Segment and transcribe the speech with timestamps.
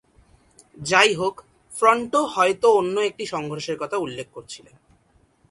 [0.77, 1.35] যাইহোক,
[1.71, 4.75] ফ্রন্টো হয়ত অন্য একটি সংঘর্ষের কথা উল্লেখ করছিলেন।